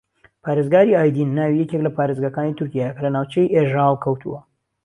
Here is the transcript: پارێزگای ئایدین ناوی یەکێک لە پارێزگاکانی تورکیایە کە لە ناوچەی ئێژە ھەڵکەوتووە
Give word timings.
پارێزگای 0.43 0.95
ئایدین 0.97 1.29
ناوی 1.37 1.59
یەکێک 1.61 1.81
لە 1.87 1.91
پارێزگاکانی 1.97 2.57
تورکیایە 2.59 2.95
کە 2.95 3.01
لە 3.05 3.09
ناوچەی 3.15 3.51
ئێژە 3.53 3.81
ھەڵکەوتووە 3.87 4.39